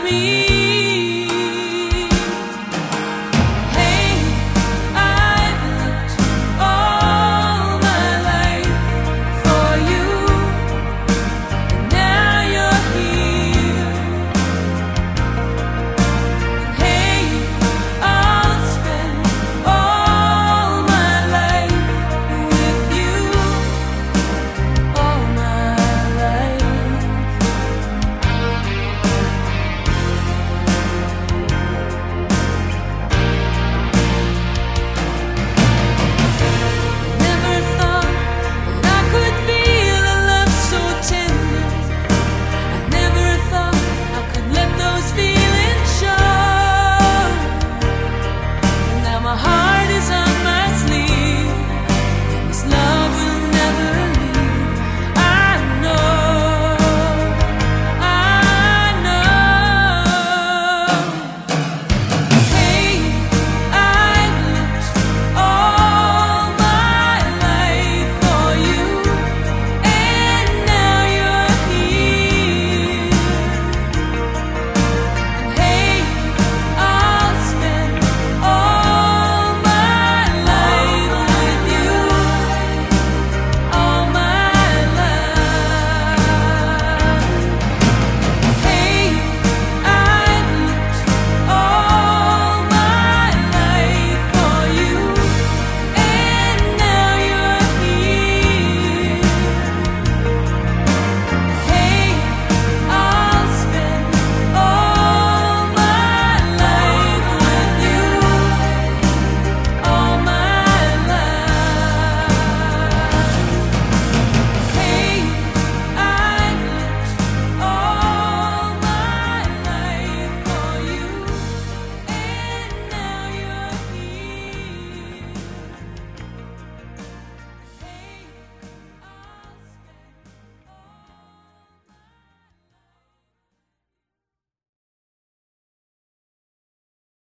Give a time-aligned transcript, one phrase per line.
[0.00, 0.61] me.